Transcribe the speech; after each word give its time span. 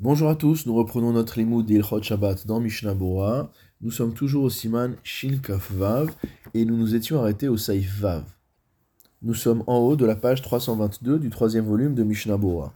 Bonjour 0.00 0.28
à 0.28 0.34
tous, 0.34 0.66
nous 0.66 0.74
reprenons 0.74 1.12
notre 1.12 1.38
limoud 1.38 1.66
d'Ilchot 1.66 2.02
Shabbat 2.02 2.48
dans 2.48 2.58
Mishnah 2.58 2.94
Bora. 2.94 3.52
Nous 3.80 3.92
sommes 3.92 4.12
toujours 4.12 4.42
au 4.42 4.50
Siman 4.50 4.96
Shin 5.04 5.38
Kaf 5.40 5.70
Vav 5.70 6.10
et 6.52 6.64
nous 6.64 6.76
nous 6.76 6.96
étions 6.96 7.20
arrêtés 7.20 7.46
au 7.46 7.56
Saif 7.56 8.00
Vav. 8.00 8.24
Nous 9.22 9.34
sommes 9.34 9.62
en 9.68 9.78
haut 9.78 9.94
de 9.94 10.04
la 10.04 10.16
page 10.16 10.42
322 10.42 11.20
du 11.20 11.30
troisième 11.30 11.64
volume 11.64 11.94
de 11.94 12.02
Mishnah 12.02 12.36
Bora. 12.36 12.74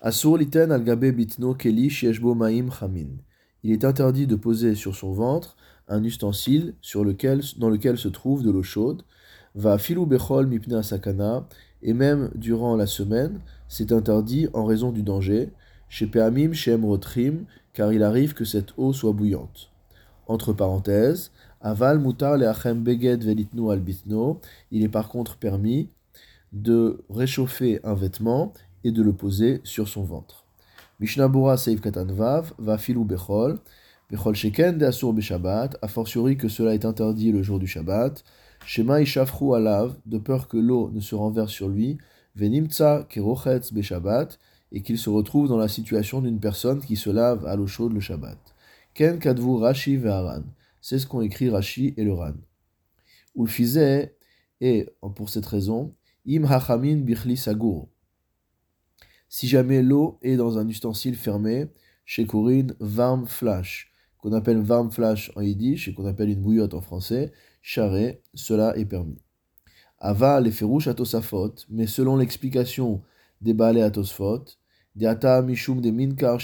Asur 0.00 0.38
liten 0.38 0.72
al 0.72 0.82
keli 0.82 1.90
shieshbo 1.90 2.34
ma'im 2.34 2.70
chamin. 2.70 3.18
Il 3.62 3.70
est 3.70 3.84
interdit 3.84 4.26
de 4.26 4.34
poser 4.34 4.74
sur 4.74 4.96
son 4.96 5.12
ventre 5.12 5.58
un 5.88 6.02
ustensile 6.02 6.74
sur 6.80 7.04
lequel, 7.04 7.42
dans 7.58 7.68
lequel 7.68 7.98
se 7.98 8.08
trouve 8.08 8.42
de 8.42 8.50
l'eau 8.50 8.62
chaude. 8.62 9.02
Va 9.54 9.76
bechol 9.76 10.48
sakana 10.82 11.46
et 11.82 11.92
même 11.92 12.30
durant 12.34 12.76
la 12.76 12.86
semaine, 12.86 13.40
c'est 13.68 13.92
interdit 13.92 14.48
en 14.54 14.64
raison 14.64 14.90
du 14.90 15.02
danger 15.02 15.52
chez 15.90 16.06
Peamim, 16.06 16.54
chez 16.54 16.74
Rotrim, 16.74 17.44
car 17.74 17.92
il 17.92 18.02
arrive 18.02 18.32
que 18.32 18.46
cette 18.46 18.72
eau 18.78 18.94
soit 18.94 19.12
bouillante. 19.12 19.70
Entre 20.26 20.54
parenthèses, 20.54 21.32
Aval 21.60 21.98
mutar 21.98 22.38
leachem 22.38 22.82
beged 22.82 23.22
velitnu 23.22 23.70
al 23.70 23.82
il 24.70 24.82
est 24.82 24.88
par 24.88 25.08
contre 25.08 25.36
permis 25.36 25.90
de 26.52 27.02
réchauffer 27.10 27.80
un 27.84 27.94
vêtement 27.94 28.54
et 28.82 28.92
de 28.92 29.02
le 29.02 29.12
poser 29.12 29.60
sur 29.62 29.88
son 29.88 30.04
ventre. 30.04 30.46
Mishnabura 31.00 31.58
Seif 31.58 31.80
Katanvav, 31.80 32.54
va 32.58 32.78
filou 32.78 33.04
bechol, 33.04 33.58
bechol 34.10 34.34
sheken 34.34 34.78
de 34.78 34.86
asur 34.86 35.12
beshabbat, 35.12 35.76
a 35.82 35.88
fortiori 35.88 36.36
que 36.38 36.48
cela 36.48 36.72
est 36.72 36.86
interdit 36.86 37.30
le 37.30 37.42
jour 37.42 37.58
du 37.58 37.66
Shabbat, 37.66 38.24
shema 38.64 39.02
ishafru 39.02 39.54
alav, 39.54 39.96
de 40.06 40.18
peur 40.18 40.48
que 40.48 40.56
l'eau 40.56 40.90
ne 40.94 41.00
se 41.00 41.14
renverse 41.14 41.52
sur 41.52 41.68
lui, 41.68 41.98
venimtsa 42.36 43.06
kerochetz 43.10 43.72
beshabbat, 43.72 44.38
et 44.72 44.82
qu'il 44.82 44.98
se 44.98 45.10
retrouve 45.10 45.48
dans 45.48 45.56
la 45.56 45.68
situation 45.68 46.20
d'une 46.22 46.40
personne 46.40 46.80
qui 46.80 46.96
se 46.96 47.10
lave 47.10 47.46
à 47.46 47.56
l'eau 47.56 47.66
chaude 47.66 47.92
le 47.92 48.00
Shabbat. 48.00 48.38
Ken 48.94 49.18
kadvu 49.18 49.56
Rashi 49.56 49.96
ve'aran. 49.96 50.42
C'est 50.80 50.98
ce 50.98 51.06
qu'ont 51.06 51.20
écrit 51.20 51.50
Rashi 51.50 51.94
et 51.96 52.04
le 52.04 52.14
Ran. 52.14 52.34
Ulfizeh, 53.36 54.14
et 54.60 54.88
pour 55.14 55.28
cette 55.28 55.46
raison, 55.46 55.94
im 56.28 56.44
hachamin 56.44 56.96
bichli 56.96 57.36
sagur. 57.36 57.88
Si 59.28 59.46
jamais 59.46 59.82
l'eau 59.82 60.18
est 60.22 60.36
dans 60.36 60.58
un 60.58 60.68
ustensile 60.68 61.16
fermé, 61.16 61.68
chez 62.04 62.26
Corinne, 62.26 62.74
varm 62.80 63.26
flash, 63.26 63.92
qu'on 64.18 64.32
appelle 64.32 64.60
varm 64.60 64.90
flash 64.90 65.30
en 65.36 65.40
yiddish 65.40 65.88
et 65.88 65.94
qu'on 65.94 66.06
appelle 66.06 66.30
une 66.30 66.42
bouillotte 66.42 66.74
en 66.74 66.80
français, 66.80 67.32
charré, 67.62 68.22
cela 68.34 68.76
est 68.76 68.84
permis. 68.84 69.22
Ava 69.98 70.40
les 70.40 70.50
Tosafot, 70.50 71.54
mais 71.68 71.86
selon 71.86 72.16
l'explication 72.16 73.02
des 73.40 73.54
balais 73.54 73.82
à 73.82 73.90
de 74.96 75.90
minkar 75.90 76.38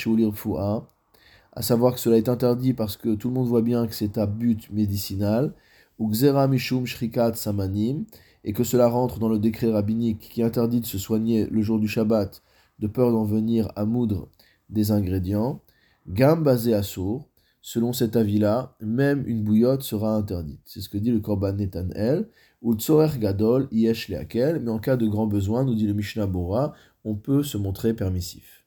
à 1.53 1.63
savoir 1.63 1.95
que 1.95 2.01
cela 2.01 2.19
est 2.19 2.29
interdit 2.29 2.75
parce 2.75 2.97
que 2.97 3.15
tout 3.15 3.29
le 3.29 3.35
monde 3.35 3.49
voit 3.49 3.63
bien 3.63 3.87
que 3.87 3.95
c'est 3.95 4.19
à 4.19 4.27
but 4.27 4.71
médicinal, 4.71 5.55
ou 5.99 6.11
xera 6.11 6.47
mishum 6.49 6.85
shrikat 6.85 7.35
samanim, 7.35 8.05
et 8.45 8.53
que 8.53 8.63
cela 8.63 8.89
rentre 8.89 9.19
dans 9.19 9.29
le 9.29 9.39
décret 9.39 9.71
rabbinique 9.71 10.29
qui 10.31 10.43
interdit 10.43 10.81
de 10.81 10.87
se 10.87 10.99
soigner 10.99 11.47
le 11.47 11.63
jour 11.63 11.81
du 11.81 11.89
Shabbat 11.89 12.43
de 12.79 12.87
peur 12.87 13.11
d'en 13.11 13.25
venir 13.25 13.73
à 13.75 13.87
moudre 13.87 14.29
des 14.69 14.91
ingrédients, 14.91 15.63
gam 16.07 16.43
basé 16.43 16.75
à 16.75 16.83
sourd, 16.83 17.27
selon 17.63 17.93
cet 17.93 18.15
avis-là, 18.15 18.77
même 18.81 19.25
une 19.27 19.43
bouillotte 19.43 19.83
sera 19.83 20.15
interdite. 20.15 20.61
C'est 20.67 20.81
ce 20.81 20.89
que 20.89 20.99
dit 20.99 21.11
le 21.11 21.21
Korban 21.21 21.55
Netanel, 21.55 22.29
ou 22.63 22.75
tsorer 22.75 23.19
gadol 23.19 23.67
yesh 23.73 24.09
leakel, 24.09 24.61
mais 24.61 24.71
en 24.71 24.79
cas 24.79 24.97
de 24.97 25.07
grand 25.07 25.27
besoin, 25.27 25.65
nous 25.65 25.75
dit 25.75 25.87
le 25.87 25.95
Mishnah 25.95 26.27
Bora, 26.27 26.75
on 27.07 27.15
peut 27.15 27.45
se 27.45 27.57
montrer 27.57 27.95
permissif. 27.95 28.67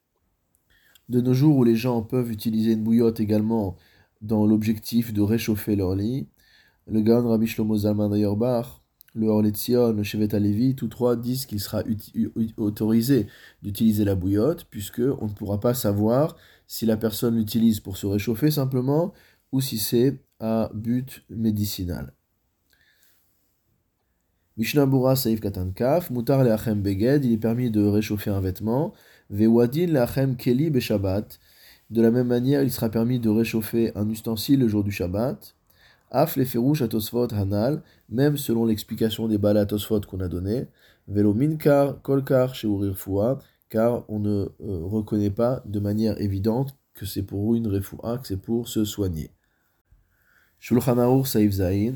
De 1.10 1.20
nos 1.20 1.34
jours 1.34 1.58
où 1.58 1.64
les 1.64 1.76
gens 1.76 2.02
peuvent 2.02 2.32
utiliser 2.32 2.72
une 2.72 2.82
bouillotte 2.82 3.20
également 3.20 3.76
dans 4.22 4.46
l'objectif 4.46 5.12
de 5.12 5.20
réchauffer 5.20 5.76
leur 5.76 5.94
lit, 5.94 6.26
le 6.86 7.02
Gan 7.02 7.28
Rabbi 7.28 7.46
Shlomo 7.46 7.76
Zalman 7.76 8.10
le 9.14 9.26
Orletzion, 9.26 9.92
le 9.92 10.02
Shevet 10.02 10.34
Alevi, 10.34 10.74
tous 10.74 10.88
trois 10.88 11.16
disent 11.16 11.44
qu'il 11.44 11.60
sera 11.60 11.82
autorisé 12.56 13.26
d'utiliser 13.62 14.04
la 14.04 14.14
bouillotte, 14.14 14.66
puisque 14.70 15.00
on 15.00 15.26
ne 15.26 15.32
pourra 15.32 15.60
pas 15.60 15.74
savoir 15.74 16.36
si 16.66 16.86
la 16.86 16.96
personne 16.96 17.36
l'utilise 17.36 17.80
pour 17.80 17.96
se 17.96 18.06
réchauffer 18.06 18.50
simplement 18.50 19.12
ou 19.52 19.60
si 19.60 19.78
c'est 19.78 20.22
à 20.38 20.70
but 20.74 21.24
médicinal. 21.28 22.14
Mishnah 24.56 24.86
Bura 24.86 25.16
Saif 25.16 25.40
Katankaf, 25.40 26.10
Mutar 26.10 26.42
Leachem 26.42 26.82
Beged, 26.82 27.24
il 27.24 27.32
est 27.32 27.38
permis 27.38 27.70
de 27.70 27.84
réchauffer 27.84 28.30
un 28.30 28.40
vêtement. 28.40 28.92
Vewadin 29.30 29.86
Leachem 29.86 30.36
Keli 30.36 30.70
Beshabbat. 30.70 31.38
De 31.90 32.02
la 32.02 32.10
même 32.10 32.26
manière, 32.26 32.62
il 32.62 32.70
sera 32.70 32.88
permis 32.88 33.18
de 33.18 33.28
réchauffer 33.28 33.92
un 33.94 34.08
ustensile 34.08 34.60
le 34.60 34.68
jour 34.68 34.84
du 34.84 34.90
Shabbat. 34.90 35.54
Af 36.10 36.36
le 36.36 36.44
Ferouch 36.44 36.82
Atosfot 36.82 37.32
Hanal, 37.32 37.82
même 38.08 38.36
selon 38.36 38.66
l'explication 38.66 39.28
des 39.28 39.38
balles 39.38 39.56
Atosfot 39.56 40.00
qu'on 40.00 40.20
a 40.20 40.28
donné. 40.28 40.66
Velo 41.06 41.32
Minkar 41.32 42.02
Kolkar 42.02 42.54
Sheurir 42.54 42.96
Fua, 42.98 43.38
car 43.68 44.04
on 44.08 44.18
ne 44.18 44.30
euh, 44.30 44.48
reconnaît 44.60 45.30
pas 45.30 45.62
de 45.64 45.78
manière 45.78 46.20
évidente 46.20 46.76
que 46.94 47.06
c'est 47.06 47.22
pour 47.22 47.54
une 47.54 47.66
refoua, 47.66 48.18
que 48.18 48.26
c'est 48.26 48.36
pour 48.36 48.68
se 48.68 48.84
soigner. 48.84 49.30
Saif 50.60 51.52
Zain, 51.52 51.94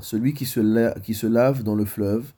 celui 0.00 0.34
qui 0.34 0.46
se, 0.46 0.60
lave, 0.60 1.00
qui 1.00 1.14
se 1.14 1.26
lave 1.26 1.62
dans 1.62 1.76
le 1.76 1.84
fleuve, 1.84 2.32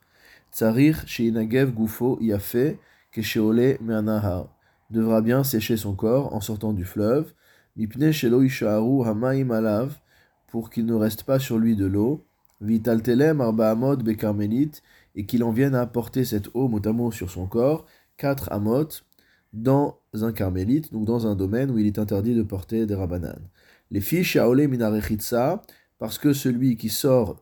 Tsarir 0.51 1.03
Sheinagev 1.07 1.71
Gufo 1.71 2.19
Yafe 2.21 2.77
Kesheole 3.11 3.77
Meanahar, 3.81 4.55
devra 4.91 5.21
bien 5.21 5.43
sécher 5.43 5.77
son 5.77 5.95
corps 5.95 6.33
en 6.35 6.41
sortant 6.41 6.73
du 6.73 6.85
fleuve, 6.85 7.33
Mipne 7.75 8.11
Shelo 8.11 8.43
Ishaharu 8.43 9.03
Hamaim 9.03 9.49
Alav, 9.49 9.97
pour 10.47 10.69
qu'il 10.69 10.85
ne 10.85 10.93
reste 10.93 11.23
pas 11.23 11.39
sur 11.39 11.57
lui 11.57 11.75
de 11.75 11.87
l'eau, 11.87 12.23
Vitaltelem 12.61 13.41
Arbaamot 13.41 13.97
Bekarmelit, 13.97 14.71
et 15.15 15.25
qu'il 15.25 15.43
en 15.43 15.51
vienne 15.51 15.73
à 15.73 15.87
porter 15.87 16.23
cette 16.23 16.49
eau 16.53 16.67
mot 16.67 17.11
sur 17.11 17.31
son 17.31 17.47
corps, 17.47 17.85
quatre 18.17 18.51
amot, 18.51 18.89
dans 19.53 19.99
un 20.13 20.31
carmélite, 20.31 20.93
donc 20.93 21.05
dans 21.05 21.25
un 21.25 21.35
domaine 21.35 21.71
où 21.71 21.79
il 21.79 21.87
est 21.87 21.99
interdit 21.99 22.35
de 22.35 22.43
porter 22.43 22.85
des 22.85 22.95
rabananes. 22.95 23.47
Les 23.91 24.01
filles 24.01 24.23
Shaole 24.23 24.67
Minarechitsa, 24.67 25.61
parce 26.03 26.17
que 26.17 26.33
celui 26.33 26.75
qui 26.75 26.89
sort 26.89 27.41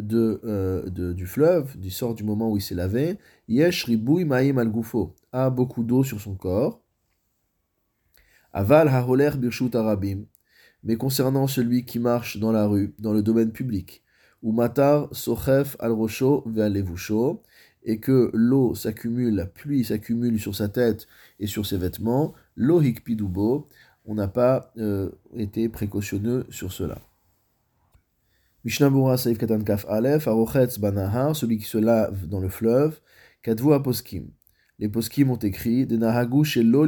euh, 0.00 0.90
du 0.90 1.24
fleuve, 1.24 1.78
du 1.78 1.88
sort 1.88 2.16
du 2.16 2.24
moment 2.24 2.50
où 2.50 2.56
il 2.56 2.60
s'est 2.60 2.74
lavé, 2.74 3.16
yesh 3.46 3.84
ribouy 3.84 4.24
ma'im 4.24 4.56
al 4.58 4.72
a 5.30 5.50
beaucoup 5.50 5.84
d'eau 5.84 6.02
sur 6.02 6.20
son 6.20 6.34
corps. 6.34 6.82
Aval 8.52 8.88
haroler 8.88 9.30
birshut 9.38 9.72
arabim, 9.76 10.24
mais 10.82 10.96
concernant 10.96 11.46
celui 11.46 11.84
qui 11.84 12.00
marche 12.00 12.38
dans 12.38 12.50
la 12.50 12.66
rue, 12.66 12.92
dans 12.98 13.12
le 13.12 13.22
domaine 13.22 13.52
public, 13.52 14.02
ou 14.42 14.50
matar 14.50 15.08
sochef 15.14 15.76
al 15.78 15.92
rosho 15.92 16.42
ve'alevusho, 16.46 17.40
et 17.84 18.00
que 18.00 18.32
l'eau 18.34 18.74
s'accumule, 18.74 19.36
la 19.36 19.46
pluie 19.46 19.84
s'accumule 19.84 20.40
sur 20.40 20.56
sa 20.56 20.68
tête 20.68 21.06
et 21.38 21.46
sur 21.46 21.66
ses 21.66 21.78
vêtements, 21.78 22.34
l'eau 22.56 22.82
hikpidubo, 22.82 23.68
on 24.06 24.16
n'a 24.16 24.26
pas 24.26 24.72
euh, 24.78 25.08
été 25.36 25.68
précautionneux 25.68 26.46
sur 26.50 26.72
cela. 26.72 26.98
Mishnabura 28.64 29.16
Saif 29.16 29.38
Katan 29.38 29.64
Kaf 29.64 29.84
Aleph, 29.88 30.28
Arochetz 30.28 30.78
Banahar, 30.78 31.34
celui 31.34 31.58
qui 31.58 31.64
se 31.64 31.78
lave 31.78 32.28
dans 32.28 32.38
le 32.38 32.48
fleuve, 32.48 33.00
Kadvu 33.42 33.72
Aposkim. 33.72 34.28
Les 34.78 34.88
poskim 34.88 35.30
ont 35.30 35.36
écrit 35.36 35.84
De 35.84 35.96
Nahagu 35.96 36.44
Shelo 36.44 36.86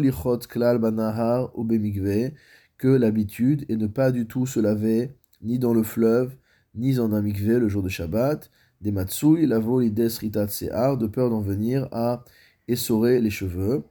Klal 0.49 0.79
Banahar 0.79 1.51
Obemigve, 1.59 2.31
que 2.79 2.87
l'habitude 2.87 3.65
est 3.69 3.75
ne 3.77 3.89
pas 3.89 4.13
du 4.13 4.29
tout 4.29 4.47
se 4.47 4.61
laver 4.61 5.17
ni 5.43 5.59
dans 5.59 5.75
le 5.75 5.83
fleuve, 5.83 6.37
ni 6.77 7.01
en 7.01 7.13
un 7.13 7.23
mikve 7.23 7.59
le 7.59 7.69
jour 7.69 7.83
de 7.83 7.89
Shabbat, 7.89 8.53
des 8.81 8.93
matsui, 8.93 9.45
lavo 9.45 9.81
lides 9.81 10.13
ritat 10.21 10.47
se'ar, 10.47 10.97
de 10.97 11.09
peur 11.09 11.29
d'en 11.29 11.41
venir 11.41 11.89
à 11.91 12.25
essorer 12.69 13.21
les 13.21 13.31
cheveux, 13.31 13.83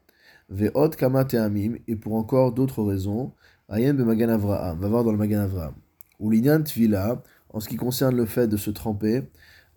ve'ot 0.50 0.90
kama 0.92 1.26
te'amim, 1.26 1.76
et 1.90 1.98
pour 1.98 2.16
encore 2.16 2.54
d'autres 2.54 2.82
raisons, 2.82 3.34
ayen 3.68 3.94
be 3.94 4.04
magan 4.04 4.30
Avraham, 4.30 4.80
va 4.80 4.88
voir 4.88 5.04
dans 5.04 5.12
le 5.12 5.18
magan 5.18 5.40
Avraham. 5.40 5.74
Ou 6.20 6.30
l'inyan 6.30 6.64
tvila, 6.64 7.22
en 7.54 7.60
ce 7.60 7.70
qui 7.70 7.78
concerne 7.78 8.16
le 8.16 8.26
fait 8.26 8.48
de 8.48 8.58
se 8.58 8.72
tremper 8.72 9.24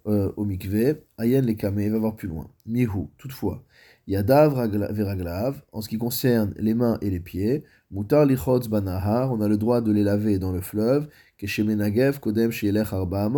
euh, 0.06 0.32
au 0.36 0.44
mikvé, 0.44 1.02
Ayen 1.18 1.42
les 1.42 1.54
va 1.54 1.98
voir 1.98 2.16
plus 2.16 2.28
loin. 2.28 2.48
Mihu, 2.64 3.08
toutefois. 3.18 3.62
Yadav 4.06 4.54
veraglav, 4.92 5.62
en 5.72 5.82
ce 5.82 5.88
qui 5.88 5.98
concerne 5.98 6.54
les 6.58 6.74
mains 6.74 6.96
et 7.00 7.10
les 7.10 7.20
pieds, 7.20 7.64
Mutar 7.90 8.24
lichotz 8.24 8.68
banahar, 8.68 9.32
on 9.32 9.40
a 9.40 9.48
le 9.48 9.56
droit 9.56 9.80
de 9.80 9.90
les 9.92 10.04
laver 10.04 10.38
dans 10.38 10.52
le 10.52 10.60
fleuve, 10.60 11.08
keshemenagev 11.38 12.20
kodem 12.20 12.50
sheelech 12.50 12.92
arba 12.92 13.28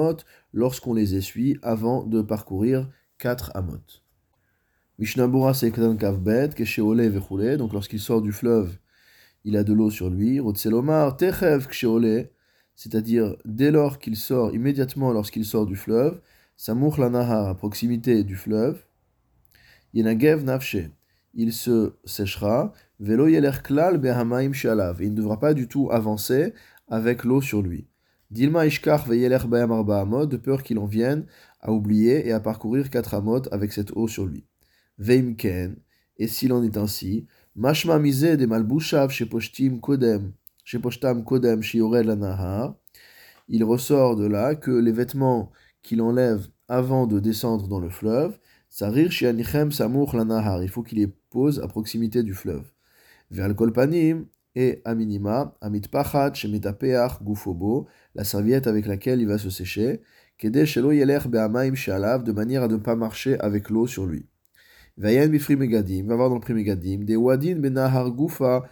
lorsqu'on 0.53 0.95
les 0.95 1.15
essuie 1.15 1.59
avant 1.63 2.05
de 2.05 2.21
parcourir 2.21 2.89
quatre 3.19 3.51
amot. 3.55 4.03
Mishnabura 4.99 5.55
sekdan 5.55 5.97
kavbet, 5.97 6.51
kesheole 6.55 7.09
vechule, 7.09 7.57
donc 7.57 7.73
lorsqu'il 7.73 8.01
sort 8.01 8.21
du 8.21 8.33
fleuve, 8.33 8.77
il 9.45 9.57
a 9.57 9.65
de 9.65 9.73
l'eau 9.73 9.91
sur 9.91 10.11
lui. 10.11 10.39
Rotselomar, 10.39 11.17
techev 11.17 11.67
ksheole, 11.67 12.29
c'est-à-dire 12.79 13.35
dès 13.45 13.73
lors 13.73 13.99
qu'il 13.99 14.15
sort, 14.15 14.55
immédiatement 14.55 15.13
lorsqu'il 15.13 15.45
sort 15.45 15.67
du 15.67 15.75
fleuve, 15.75 16.21
Samour 16.57 17.01
la 17.01 17.11
Nahar, 17.11 17.49
à 17.49 17.57
proximité 17.57 18.23
du 18.23 18.37
fleuve, 18.37 18.85
Yenagev 19.95 20.45
il 21.35 21.53
se 21.53 21.95
séchera, 22.05 22.73
Velo 23.01 23.27
yeler 23.27 23.51
klal 23.65 23.99
behamaim 23.99 24.53
shalav. 24.53 25.03
Il 25.03 25.11
ne 25.11 25.17
devra 25.17 25.41
pas 25.41 25.55
du 25.55 25.67
tout 25.67 25.89
avancer 25.91 26.55
avec 26.87 27.25
l'eau 27.25 27.41
sur 27.41 27.63
lui. 27.63 27.89
Dilma 28.31 28.67
ishkar 28.67 29.09
veyeler 29.09 29.45
bayam 29.49 29.73
arba 29.73 30.01
amot, 30.01 30.27
de 30.27 30.37
peur 30.37 30.63
qu'il 30.63 30.79
en 30.79 30.87
vienne 30.87 31.27
à 31.61 31.73
oublier 31.73 32.29
et 32.29 32.33
à 32.33 32.39
parcourir 32.39 32.91
quatre 32.91 33.15
amot 33.15 33.43
avec 33.51 33.73
cette 33.73 33.91
eau 33.97 34.07
sur 34.07 34.25
lui. 34.25 34.45
Veimken, 34.99 35.75
et 36.17 36.29
s'il 36.29 36.53
en 36.53 36.63
est 36.63 36.77
ainsi, 36.77 37.27
mashma 37.57 37.99
mise 37.99 38.23
de 38.23 38.47
malbushav 38.47 39.11
sheposhtim 39.11 39.81
kodem, 39.81 40.33
sheposhtam 40.37 40.38
kodem 41.25 41.63
il 43.51 43.65
ressort 43.65 44.17
de 44.17 44.27
là 44.27 44.55
que 44.55 44.71
les 44.71 44.93
vêtements 44.93 45.51
qu'il 45.83 46.03
enlève 46.03 46.47
avant 46.69 47.07
de 47.07 47.19
descendre 47.19 47.67
dans 47.67 47.81
le 47.81 47.89
fleuve, 47.89 48.39
sarir 48.69 49.11
shianichem 49.11 49.73
samour 49.73 50.15
la 50.15 50.25
nahar, 50.25 50.63
il 50.63 50.69
faut 50.69 50.83
qu'il 50.83 50.99
les 50.99 51.07
pose 51.07 51.61
à 51.61 51.69
proximité 51.69 52.23
du 52.23 52.35
fleuve. 52.35 52.71
Vers 53.31 53.49
le 53.49 53.55
kolpanim, 53.55 54.27
et 54.55 54.83
à 54.85 54.95
minima, 54.95 55.55
amit 55.61 55.83
pachat 55.91 56.35
shemetapeach 56.35 57.23
gufobo, 57.23 57.87
la 58.15 58.25
serviette 58.25 58.67
avec 58.67 58.87
laquelle 58.87 59.21
il 59.21 59.29
va 59.29 59.39
se 59.39 59.51
sécher, 59.51 60.03
kede 60.37 60.65
shelo 60.65 60.93
yeler 60.93 61.21
be'amaim 61.27 61.75
she'alav, 61.75 62.25
de 62.25 62.33
manière 62.33 62.65
à 62.65 62.69
ne 62.69 62.77
pas 62.77 62.97
marcher 62.97 63.39
avec 63.41 63.71
l'eau 63.71 63.87
sur 63.87 64.05
lui. 64.05 64.27
Vayen 64.97 65.29
bifri 65.29 65.55
va 65.55 66.17
voir 66.17 66.29
dans 66.29 66.35
le 66.35 66.41
prix 66.41 66.55
megadim, 66.55 67.05
de 67.05 67.15
wadin 67.15 67.57
benahar 67.57 68.11
gufa, 68.11 68.69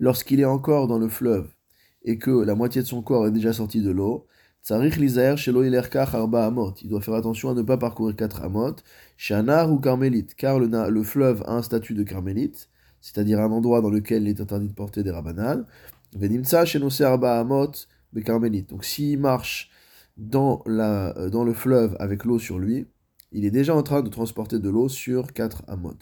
lorsqu'il 0.00 0.40
est 0.40 0.44
encore 0.44 0.88
dans 0.88 0.98
le 0.98 1.08
fleuve 1.08 1.48
et 2.02 2.18
que 2.18 2.30
la 2.30 2.56
moitié 2.56 2.82
de 2.82 2.86
son 2.86 3.00
corps 3.00 3.28
est 3.28 3.30
déjà 3.30 3.52
sorti 3.52 3.80
de 3.80 3.90
l'eau, 3.90 4.26
Tsarich 4.64 4.96
lizaer 4.96 5.36
shelo. 5.36 5.62
Il 5.62 5.70
doit 6.88 7.00
faire 7.00 7.14
attention 7.14 7.50
à 7.50 7.54
ne 7.54 7.62
pas 7.62 7.76
parcourir 7.76 8.16
quatre 8.16 8.42
amot. 8.42 8.74
Shanar 9.16 9.72
ou 9.72 9.78
carmélite, 9.78 10.34
car 10.34 10.58
le, 10.58 10.90
le, 10.90 11.02
fleuve 11.02 11.42
a 11.46 11.52
un 11.54 11.62
statut 11.62 11.94
de 11.94 12.02
carmélite, 12.02 12.68
c'est-à-dire 13.00 13.40
un 13.40 13.52
endroit 13.52 13.80
dans 13.80 13.90
lequel 13.90 14.24
il 14.24 14.30
est 14.30 14.40
interdit 14.40 14.68
de 14.68 14.74
porter 14.74 15.02
des 15.02 15.12
carmélite. 18.24 18.70
Donc 18.70 18.84
s'il 18.84 19.18
marche 19.20 19.70
euh, 20.18 21.30
dans 21.30 21.44
le 21.44 21.54
fleuve 21.54 21.96
avec 22.00 22.24
l'eau 22.24 22.38
sur 22.38 22.58
lui, 22.58 22.86
il 23.32 23.44
est 23.44 23.50
déjà 23.50 23.74
en 23.74 23.82
train 23.82 24.02
de 24.02 24.08
transporter 24.08 24.58
de 24.58 24.68
l'eau 24.68 24.88
sur 24.88 25.32
quatre 25.32 25.62
amot. 25.68 25.94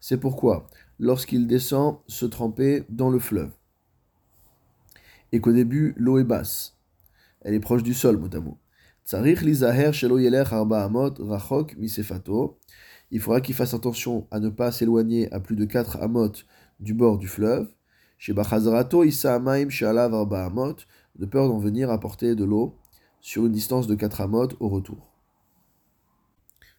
C'est 0.00 0.18
pourquoi 0.18 0.68
lorsqu'il 0.98 1.46
descend 1.46 1.96
se 2.06 2.26
tremper 2.26 2.84
dans 2.88 3.10
le 3.10 3.18
fleuve. 3.18 3.50
Et 5.32 5.40
qu'au 5.40 5.52
début, 5.52 5.94
l'eau 5.96 6.18
est 6.18 6.24
basse. 6.24 6.76
Elle 7.40 7.54
est 7.54 7.60
proche 7.60 7.82
du 7.82 7.94
sol, 7.94 8.18
mot 8.18 8.28
Il 13.10 13.20
faudra 13.20 13.40
qu'il 13.40 13.54
fasse 13.54 13.74
attention 13.74 14.26
à 14.30 14.38
ne 14.40 14.48
pas 14.48 14.70
s'éloigner 14.70 15.32
à 15.32 15.40
plus 15.40 15.56
de 15.56 15.64
4 15.64 16.00
amot 16.02 16.32
du 16.80 16.94
bord 16.94 17.18
du 17.18 17.26
fleuve. 17.28 17.68
De 21.18 21.26
peur 21.26 21.48
d'en 21.48 21.58
venir 21.58 21.90
apporter 21.90 22.34
de 22.34 22.44
l'eau 22.44 22.76
sur 23.20 23.46
une 23.46 23.52
distance 23.52 23.86
de 23.86 23.94
4 23.94 24.22
amot 24.22 24.48
au 24.60 24.68
retour. 24.68 25.12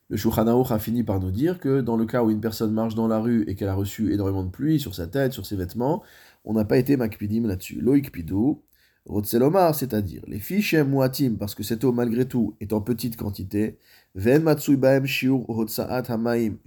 Le 0.10 0.18
Shulchan 0.18 0.64
a 0.64 0.80
fini 0.80 1.04
par 1.04 1.20
nous 1.20 1.32
dire 1.32 1.60
que 1.60 1.82
dans 1.82 1.96
le 1.96 2.06
cas 2.06 2.24
où 2.24 2.30
une 2.30 2.42
personne 2.42 2.72
marche 2.72 2.94
dans 2.94 3.08
la 3.08 3.20
rue 3.20 3.44
et 3.48 3.56
qu'elle 3.56 3.70
a 3.70 3.74
reçu 3.74 4.14
énormément 4.14 4.44
de 4.44 4.50
pluie 4.50 4.80
sur 4.80 4.94
sa 4.94 5.08
tête, 5.08 5.34
sur 5.34 5.46
ses 5.46 5.56
vêtements, 5.56 6.04
on 6.46 6.54
n'a 6.54 6.66
pas 6.66 6.78
été 6.78 6.98
makpidim 6.98 7.48
là-dessus. 7.48 7.80
Loïk 7.82 8.12
pidou, 8.12 8.62
rotzelomar, 9.06 9.74
c'est-à-dire 9.76 10.22
les 10.28 10.40
fiches 10.40 10.76
muatim, 10.76 11.38
parce 11.38 11.56
que 11.56 11.64
cette 11.64 11.84
eau 11.84 11.92
malgré 11.92 12.28
tout 12.28 12.56
est 12.60 12.74
en 12.74 12.82
petite 12.82 13.18
quantité, 13.18 13.80
ven 14.14 14.44
bahem 14.44 15.06
shiur 15.06 15.46
hamaim 16.10 16.58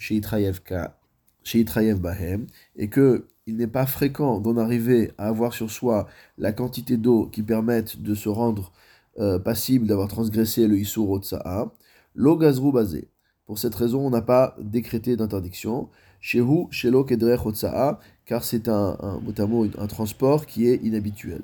bahem, 2.00 2.46
et 2.76 2.88
que 2.88 3.28
il 3.46 3.56
n'est 3.56 3.68
pas 3.68 3.86
fréquent 3.86 4.40
d'en 4.40 4.56
arriver 4.56 5.12
à 5.18 5.28
avoir 5.28 5.52
sur 5.52 5.70
soi 5.70 6.08
la 6.36 6.52
quantité 6.52 6.96
d'eau 6.96 7.26
qui 7.26 7.42
permette 7.42 8.02
de 8.02 8.14
se 8.14 8.28
rendre 8.28 8.72
euh, 9.18 9.38
passible 9.38 9.86
d'avoir 9.86 10.08
transgressé 10.08 10.66
le 10.66 10.76
isur 10.78 11.04
rotsa'a, 11.04 11.72
lo 12.14 12.36
gazru 12.36 12.72
basé. 12.72 13.08
Pour 13.46 13.58
cette 13.58 13.74
raison, 13.76 14.04
on 14.04 14.10
n'a 14.10 14.22
pas 14.22 14.56
décrété 14.60 15.16
d'interdiction. 15.16 15.88
Shehu, 16.20 16.66
Shelo 16.70 17.04
Kedre 17.04 17.52
car 18.24 18.42
c'est 18.44 18.68
un, 18.68 18.96
un, 19.00 19.20
un, 19.78 19.86
transport 19.86 20.46
qui 20.46 20.66
est 20.66 20.82
inhabituel. 20.82 21.42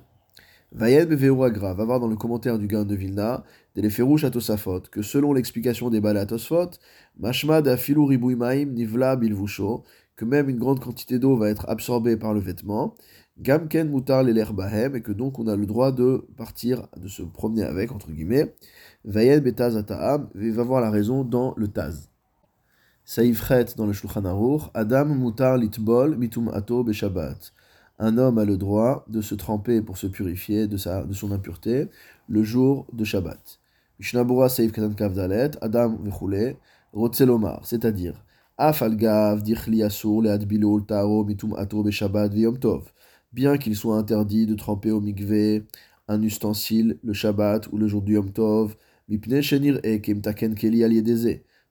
Vayen 0.72 1.04
Beveuragra 1.04 1.74
va 1.74 1.84
voir 1.84 2.00
dans 2.00 2.08
le 2.08 2.16
commentaire 2.16 2.58
du 2.58 2.66
Gain 2.66 2.84
de 2.84 2.96
Vilna, 2.96 3.44
à 3.76 4.30
Tosafot, 4.30 4.80
que 4.90 5.02
selon 5.02 5.34
l'explication 5.34 5.90
des 5.90 6.00
balais 6.00 6.20
à 6.20 6.26
Tosfot, 6.26 6.70
Mashmad 7.18 7.68
Afilu 7.68 8.00
Ribuimaim 8.04 8.66
Nivla 8.66 9.16
Bilvusho, 9.16 9.84
que 10.16 10.24
même 10.24 10.48
une 10.48 10.58
grande 10.58 10.80
quantité 10.80 11.18
d'eau 11.18 11.36
va 11.36 11.48
être 11.48 11.68
absorbée 11.68 12.16
par 12.16 12.34
le 12.34 12.40
vêtement, 12.40 12.94
Gamken 13.38 13.90
Mutar 13.90 14.24
Bahem, 14.52 14.96
et 14.96 15.02
que 15.02 15.12
donc 15.12 15.38
on 15.38 15.46
a 15.46 15.56
le 15.56 15.66
droit 15.66 15.90
de 15.90 16.26
partir, 16.36 16.86
de 16.96 17.08
se 17.08 17.22
promener 17.22 17.64
avec, 17.64 17.92
entre 17.92 18.10
guillemets. 18.10 18.54
Vayed 19.04 19.42
betaz 19.42 19.76
ata'am, 19.76 20.28
va 20.34 20.62
voir 20.62 20.80
la 20.80 20.90
raison 20.90 21.24
dans 21.24 21.54
le 21.56 21.68
taz. 21.68 22.10
Saïfret 23.04 23.66
dans 23.76 23.86
le 23.86 23.92
Shulchan 23.92 24.24
Aruch, 24.24 24.62
Adam 24.74 25.06
mutar 25.06 25.56
litbol 25.56 26.16
mitum 26.16 26.48
ato 26.48 26.84
beshabbat. 26.84 27.52
Un 27.98 28.18
homme 28.18 28.38
a 28.38 28.44
le 28.44 28.56
droit 28.56 29.04
de 29.08 29.20
se 29.20 29.34
tremper 29.34 29.80
pour 29.80 29.96
se 29.96 30.08
purifier 30.08 30.66
de, 30.66 30.76
sa, 30.76 31.04
de 31.04 31.12
son 31.12 31.30
impureté 31.30 31.88
le 32.28 32.42
jour 32.42 32.86
de 32.92 33.04
Shabbat. 33.04 33.60
Mishnabura 34.00 34.48
Saïf 34.48 34.72
Katan 34.72 34.94
Kavdalet, 34.94 35.52
Adam 35.60 35.96
vechule, 36.02 36.56
Rotzelomar, 36.92 37.64
c'est-à-dire 37.64 38.24
Bien 43.32 43.58
qu'il 43.58 43.74
soit 43.74 43.96
interdit 43.96 44.46
de 44.46 44.54
tremper 44.54 44.90
au 44.92 45.00
mikveh 45.00 45.64
un 46.06 46.22
ustensile 46.22 46.98
le 47.02 47.12
Shabbat 47.12 47.66
ou 47.72 47.76
le 47.76 47.88
jour 47.88 48.02
du 48.02 48.14
Yom 48.14 48.30
Tov, 48.30 48.76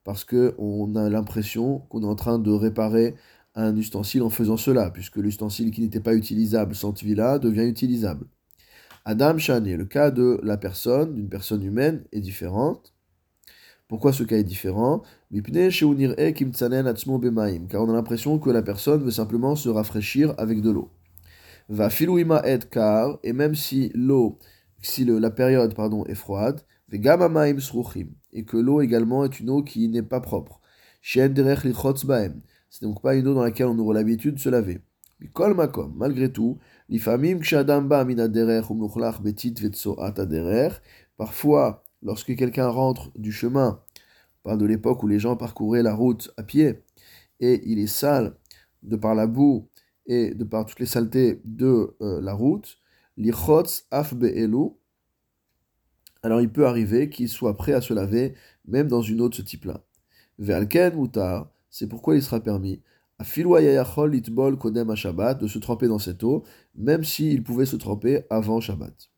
parce 0.03 0.25
que 0.25 0.53
on 0.57 0.95
a 0.95 1.09
l'impression 1.09 1.79
qu'on 1.89 2.01
est 2.01 2.05
en 2.05 2.15
train 2.15 2.39
de 2.39 2.51
réparer 2.51 3.15
un 3.55 3.75
ustensile 3.77 4.23
en 4.23 4.29
faisant 4.29 4.57
cela, 4.57 4.91
puisque 4.91 5.15
l'ustensile 5.15 5.71
qui 5.71 5.79
n'était 5.79 6.01
pas 6.01 6.13
utilisable 6.15 6.75
sans 6.75 6.91
tvila 6.91 7.39
devient 7.39 7.67
utilisable. 7.69 8.25
Adam 9.05 9.37
Shani, 9.37 9.77
le 9.77 9.85
cas 9.85 10.11
de 10.11 10.41
la 10.43 10.57
personne, 10.57 11.15
d'une 11.15 11.29
personne 11.29 11.63
humaine, 11.63 12.03
est 12.11 12.19
différente. 12.21 12.93
Pourquoi 13.91 14.13
ce 14.13 14.23
cas 14.23 14.37
est 14.37 14.45
différent? 14.45 15.03
Car 15.33 15.41
on 17.81 17.89
a 17.89 17.93
l'impression 17.93 18.39
que 18.39 18.49
la 18.49 18.61
personne 18.61 19.03
veut 19.03 19.11
simplement 19.11 19.57
se 19.57 19.67
rafraîchir 19.67 20.33
avec 20.37 20.61
de 20.61 20.71
l'eau. 20.71 20.91
Va 21.67 21.89
et 21.89 22.59
car, 22.69 23.19
et 23.21 23.33
même 23.33 23.53
si 23.53 23.91
l'eau, 23.93 24.39
si 24.81 25.03
la 25.03 25.29
période 25.29 25.75
pardon, 25.75 26.05
est 26.05 26.15
froide, 26.15 26.61
et 26.93 27.01
que 28.45 28.55
l'eau 28.55 28.79
également 28.79 29.25
est 29.25 29.41
une 29.41 29.49
eau 29.49 29.61
qui 29.61 29.89
n'est 29.89 30.01
pas 30.01 30.21
propre. 30.21 30.61
C'est 31.01 31.35
donc 32.83 33.01
pas 33.01 33.15
une 33.15 33.27
eau 33.27 33.33
dans 33.33 33.43
laquelle 33.43 33.67
on 33.67 33.77
aura 33.77 33.93
l'habitude 33.93 34.35
de 34.35 34.39
se 34.39 34.47
laver. 34.47 34.79
Malgré 35.97 36.31
tout, 36.31 36.59
parfois, 41.17 41.83
lorsque 42.01 42.35
quelqu'un 42.35 42.67
rentre 42.67 43.11
du 43.17 43.31
chemin, 43.31 43.81
par 44.43 44.57
de 44.57 44.65
l'époque 44.65 45.03
où 45.03 45.07
les 45.07 45.19
gens 45.19 45.35
parcouraient 45.35 45.83
la 45.83 45.93
route 45.93 46.31
à 46.37 46.43
pied, 46.43 46.83
et 47.39 47.61
il 47.65 47.79
est 47.79 47.87
sale 47.87 48.35
de 48.83 48.95
par 48.95 49.15
la 49.15 49.27
boue 49.27 49.67
et 50.05 50.33
de 50.33 50.43
par 50.43 50.65
toutes 50.65 50.79
les 50.79 50.85
saletés 50.85 51.41
de 51.45 51.95
euh, 52.01 52.21
la 52.21 52.33
route, 52.33 52.77
lichotz 53.17 53.85
af 53.91 54.13
alors 56.23 56.41
il 56.41 56.51
peut 56.51 56.67
arriver 56.67 57.09
qu'il 57.09 57.29
soit 57.29 57.57
prêt 57.57 57.73
à 57.73 57.81
se 57.81 57.93
laver, 57.93 58.35
même 58.65 58.87
dans 58.87 59.01
une 59.01 59.21
eau 59.21 59.29
de 59.29 59.35
ce 59.35 59.41
type-là. 59.41 59.83
Ve'alken 60.37 60.95
mutar, 60.95 61.51
c'est 61.69 61.87
pourquoi 61.87 62.15
il 62.15 62.21
sera 62.21 62.39
permis 62.39 62.81
litbol 64.07 64.57
kodem 64.57 64.87
de 64.87 65.47
se 65.47 65.59
tremper 65.59 65.87
dans 65.87 65.99
cette 65.99 66.23
eau, 66.23 66.43
même 66.75 67.03
s'il 67.03 67.43
pouvait 67.43 67.65
se 67.65 67.75
tremper 67.75 68.23
avant 68.29 68.59
Shabbat. 68.59 69.10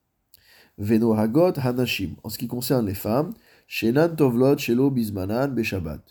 Veno 0.77 1.13
hagot 1.13 1.53
hanashim, 1.57 2.15
en 2.23 2.29
ce 2.29 2.37
qui 2.37 2.47
concerne 2.47 2.87
les 2.87 2.95
femmes, 2.95 3.33
shenan 3.67 4.15
tovlot 4.15 4.57
shelo 4.57 4.89
bismanan 4.89 5.53
be 5.53 5.63
Shabbat. 5.63 6.01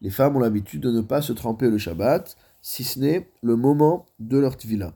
Les 0.00 0.10
femmes 0.10 0.36
ont 0.36 0.40
l'habitude 0.40 0.82
de 0.82 0.90
ne 0.90 1.00
pas 1.00 1.22
se 1.22 1.32
tremper 1.32 1.70
le 1.70 1.78
Shabbat, 1.78 2.36
si 2.60 2.84
ce 2.84 2.98
n'est 2.98 3.30
le 3.42 3.56
moment 3.56 4.06
de 4.18 4.38
leur 4.38 4.56
tvila. 4.56 4.94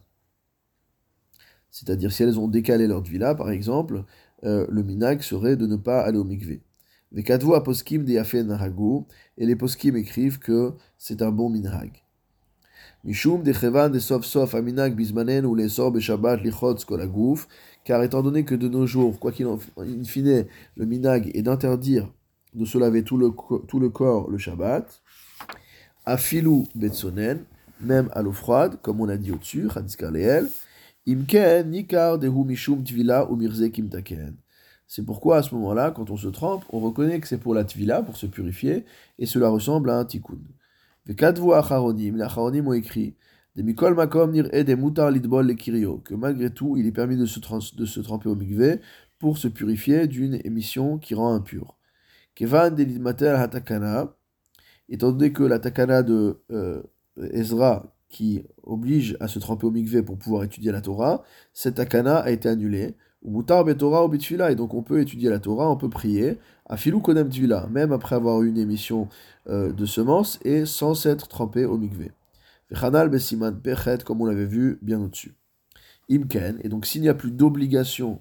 C'est-à-dire 1.70 2.12
si 2.12 2.22
elles 2.22 2.38
ont 2.38 2.48
décalé 2.48 2.86
leur 2.86 3.02
tvila, 3.02 3.34
par 3.34 3.50
exemple, 3.50 4.04
euh, 4.44 4.66
le 4.68 4.82
minag 4.82 5.22
serait 5.22 5.56
de 5.56 5.66
ne 5.66 5.76
pas 5.76 6.02
aller 6.02 6.18
au 6.18 6.24
mikvé. 6.24 6.62
Vekadvu 7.12 7.54
aposkim 7.54 8.04
de 8.04 8.42
naragu, 8.42 9.04
et 9.38 9.46
les 9.46 9.56
poskim 9.56 9.96
écrivent 9.96 10.38
que 10.38 10.74
c'est 10.98 11.22
un 11.22 11.30
bon 11.30 11.48
minhag. 11.48 12.01
Mishum 13.04 13.42
de 13.42 13.52
chevan 13.52 13.90
de 13.90 13.98
sof 13.98 14.24
sof 14.24 14.54
aminag 14.54 14.94
bismanen 14.94 15.44
ou 15.44 15.56
les 15.56 15.76
beshabbat 15.92 16.36
lichot 16.36 16.76
skolagouf, 16.78 17.48
car 17.84 18.02
étant 18.04 18.22
donné 18.22 18.44
que 18.44 18.54
de 18.54 18.68
nos 18.68 18.86
jours, 18.86 19.18
quoi 19.18 19.32
qu'il 19.32 19.48
en 19.48 19.58
in 19.78 20.04
fine, 20.04 20.46
le 20.76 20.86
minag 20.86 21.30
est 21.34 21.42
d'interdire 21.42 22.08
de 22.54 22.64
se 22.64 22.78
laver 22.78 23.02
tout 23.02 23.16
le, 23.16 23.30
tout 23.66 23.80
le 23.80 23.88
corps 23.88 24.30
le 24.30 24.38
Shabbat, 24.38 25.02
afilou 26.04 26.68
betsonen, 26.76 27.44
même 27.80 28.08
à 28.12 28.22
l'eau 28.22 28.32
froide, 28.32 28.78
comme 28.82 29.00
on 29.00 29.08
a 29.08 29.16
dit 29.16 29.32
au-dessus, 29.32 29.68
imken 31.04 31.70
nikar 31.70 32.18
dehu 32.18 32.44
mishum 32.44 32.84
tvila 32.84 33.28
ou 33.28 33.36
mirze 33.36 33.68
kimtaken. 33.72 34.36
C'est 34.86 35.04
pourquoi 35.04 35.38
à 35.38 35.42
ce 35.42 35.54
moment-là, 35.56 35.90
quand 35.90 36.10
on 36.10 36.16
se 36.16 36.28
trempe, 36.28 36.64
on 36.70 36.78
reconnaît 36.78 37.18
que 37.18 37.26
c'est 37.26 37.38
pour 37.38 37.54
la 37.54 37.64
tvila, 37.64 38.02
pour 38.02 38.16
se 38.16 38.26
purifier, 38.26 38.84
et 39.18 39.26
cela 39.26 39.48
ressemble 39.48 39.90
à 39.90 39.98
un 39.98 40.04
tikkun. 40.04 40.38
Vekadvu 41.06 41.52
acharonim, 41.52 42.16
les 42.16 42.22
acharonim 42.22 42.68
ont 42.68 42.72
écrit, 42.72 43.16
des 43.56 43.62
mikol 43.62 43.94
makom 43.94 44.32
des 44.32 44.76
mutar 44.76 45.10
lidbol 45.10 45.54
que 45.56 46.14
malgré 46.14 46.50
tout, 46.50 46.76
il 46.76 46.86
est 46.86 46.92
permis 46.92 47.16
de 47.16 47.26
se, 47.26 48.00
tremper 48.00 48.28
au 48.28 48.34
mikvé 48.34 48.80
pour 49.18 49.36
se 49.38 49.48
purifier 49.48 50.06
d'une 50.06 50.40
émission 50.44 50.98
qui 50.98 51.14
rend 51.14 51.34
impur. 51.34 51.76
Kevan 52.34 52.70
delidmater 52.74 53.28
hatakana, 53.28 54.14
étant 54.88 55.12
donné 55.12 55.32
que 55.32 55.42
la 55.42 55.58
takana 55.58 56.02
de 56.02 56.40
euh, 56.50 56.82
Ezra, 57.16 57.94
qui 58.08 58.44
oblige 58.62 59.16
à 59.20 59.28
se 59.28 59.38
tremper 59.38 59.66
au 59.66 59.70
mikvé 59.70 60.02
pour 60.02 60.18
pouvoir 60.18 60.44
étudier 60.44 60.72
la 60.72 60.80
Torah, 60.80 61.22
cette 61.52 61.74
takana 61.74 62.18
a 62.18 62.30
été 62.30 62.48
annulée. 62.48 62.94
Mutar 63.24 63.64
betorah 63.64 64.04
ou 64.04 64.14
et 64.14 64.54
donc 64.56 64.74
on 64.74 64.82
peut 64.82 65.00
étudier 65.00 65.30
la 65.30 65.38
Torah, 65.38 65.70
on 65.70 65.76
peut 65.76 65.88
prier, 65.88 66.38
à 66.66 66.76
filou 66.76 67.00
kodem 67.00 67.28
tvila, 67.28 67.68
même 67.68 67.92
après 67.92 68.16
avoir 68.16 68.42
eu 68.42 68.48
une 68.48 68.58
émission 68.58 69.08
euh, 69.48 69.72
de 69.72 69.86
semences 69.86 70.40
et 70.44 70.66
sans 70.66 70.94
s'être 70.94 71.28
trempé 71.28 71.64
au 71.64 71.78
mikvé. 71.78 72.10
Vechanal 72.70 73.08
besiman 73.08 73.60
pechet, 73.60 73.98
comme 74.04 74.20
on 74.22 74.26
l'avait 74.26 74.46
vu 74.46 74.78
bien 74.82 75.00
au-dessus. 75.00 75.34
Imken, 76.10 76.58
et 76.64 76.68
donc 76.68 76.84
s'il 76.84 77.00
n'y 77.00 77.08
a 77.08 77.14
plus 77.14 77.30
d'obligation 77.30 78.20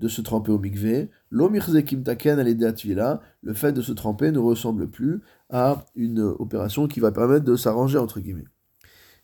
de 0.00 0.08
se 0.08 0.20
tremper 0.20 0.50
au 0.50 0.58
mikvé, 0.58 1.10
l'omirzekim 1.30 2.02
taken 2.02 2.38
al 2.40 3.20
le 3.42 3.54
fait 3.54 3.72
de 3.72 3.82
se 3.82 3.92
tremper 3.92 4.32
ne 4.32 4.38
ressemble 4.38 4.88
plus 4.88 5.20
à 5.50 5.84
une 5.94 6.20
opération 6.20 6.88
qui 6.88 6.98
va 6.98 7.12
permettre 7.12 7.44
de 7.44 7.54
s'arranger 7.54 7.98
entre 7.98 8.18
guillemets. 8.18 8.48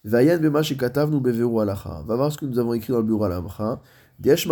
Vayen 0.05 0.39
bema 0.39 0.63
shekatav 0.63 1.11
nu 1.11 1.21
beveru. 1.21 1.57
Va 1.57 2.17
voir 2.17 2.31
ce 2.31 2.39
que 2.39 2.47
nous 2.47 2.61
avons 2.61 2.75
écrit 2.75 2.93
dans 2.93 3.01
le 3.01 3.05
bureau. 3.05 3.27
Diesh. 4.19 4.47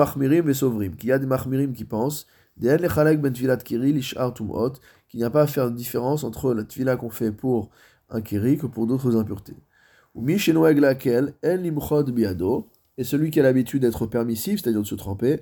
Qu'il 0.99 1.09
y 1.09 1.13
a 1.13 1.19
des 1.19 1.27
machmirim 1.27 1.73
qui 1.73 1.85
pensent. 1.85 2.27
Deen 2.57 2.81
lechalek 2.81 3.21
ben 3.21 3.33
tvilat 3.33 3.57
kiri 3.59 3.93
lishar. 3.93 4.33
Qu'il 4.35 5.21
n'y 5.21 5.25
a 5.25 5.31
pas 5.31 5.43
à 5.43 5.47
faire 5.47 5.71
de 5.71 5.77
différence 5.77 6.25
entre 6.25 6.55
la 6.55 6.65
tvila 6.65 6.97
qu'on 6.97 7.11
fait 7.11 7.33
pour 7.33 7.71
un 8.11 8.21
kiri 8.21 8.59
que 8.59 8.67
pour 8.67 8.87
d'autres 8.87 9.17
impuretés. 9.17 9.57
Ou 10.15 10.23
en 10.23 10.27
limchod 11.43 12.11
biado. 12.11 12.69
Et 12.97 13.05
celui 13.05 13.31
qui 13.31 13.41
a 13.41 13.43
l'habitude 13.43 13.83
d'être 13.83 14.07
permissif, 14.07 14.61
c'est-à-dire 14.61 14.83
de 14.83 14.87
se 14.87 14.95
tremper, 14.95 15.41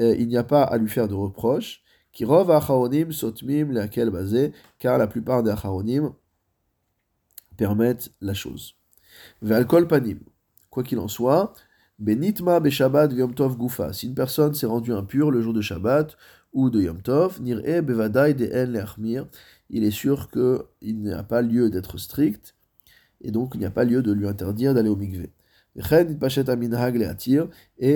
euh, 0.00 0.14
il 0.18 0.28
n'y 0.28 0.36
a 0.36 0.44
pas 0.44 0.62
à 0.62 0.76
lui 0.76 0.88
faire 0.88 1.08
de 1.08 1.14
reproches. 1.14 1.82
Kirov 2.12 2.50
sotmim 3.12 3.72
lakel 3.72 4.10
basé, 4.10 4.52
car 4.78 4.98
la 4.98 5.06
plupart 5.06 5.42
des 5.42 5.50
acharonim 5.50 6.12
permettent 7.56 8.10
la 8.20 8.34
chose. 8.34 8.74
Ve'alkol 9.42 9.86
panim. 9.86 10.18
Quoi 10.70 10.82
qu'il 10.82 10.98
en 10.98 11.08
soit, 11.08 11.52
benitma 12.00 12.60
beshabbat 12.60 13.12
yom 13.12 13.34
tov 13.34 13.56
gufa. 13.56 13.92
Si 13.92 14.06
une 14.06 14.14
personne 14.14 14.54
s'est 14.54 14.66
rendue 14.66 14.92
impure 14.92 15.30
le 15.30 15.42
jour 15.42 15.52
de 15.52 15.60
Shabbat 15.60 16.16
ou 16.52 16.70
de 16.70 16.80
Yom 16.80 17.02
Tov, 17.02 17.40
nir'e 17.42 17.82
bevadai 17.82 18.34
de 18.34 19.22
en 19.22 19.28
Il 19.68 19.84
est 19.84 19.90
sûr 19.90 20.30
qu'il 20.30 21.00
n'y 21.00 21.12
a 21.12 21.22
pas 21.22 21.42
lieu 21.42 21.70
d'être 21.70 21.98
strict, 21.98 22.56
et 23.20 23.30
donc 23.30 23.52
il 23.54 23.60
n'y 23.60 23.66
a 23.66 23.70
pas 23.70 23.84
lieu 23.84 24.02
de 24.02 24.12
lui 24.12 24.26
interdire 24.26 24.74
d'aller 24.74 24.88
au 24.88 24.96
mikveh. 24.96 25.30
Et 25.76 25.82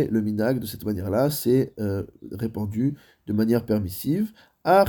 le 0.07 0.21
minag, 0.21 0.61
de 0.61 0.67
cette 0.67 0.85
manière-là, 0.85 1.31
s'est 1.31 1.75
euh, 1.81 2.05
répandu 2.31 2.95
de 3.27 3.33
manière 3.33 3.67
permissive. 3.67 4.31
Mais 4.65 4.85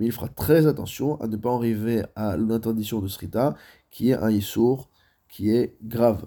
il 0.00 0.12
fera 0.12 0.28
très 0.28 0.66
attention 0.66 1.20
à 1.20 1.28
ne 1.28 1.36
pas 1.36 1.54
arriver 1.54 2.02
à 2.16 2.36
l'interdiction 2.36 3.00
de 3.00 3.06
srita, 3.06 3.54
qui 3.90 4.10
est 4.10 4.14
un 4.14 4.30
issour 4.30 4.90
qui 5.28 5.50
est 5.50 5.76
grave. 5.82 6.24